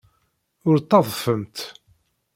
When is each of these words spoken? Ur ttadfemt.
Ur 0.67 0.75
ttadfemt. 0.79 1.57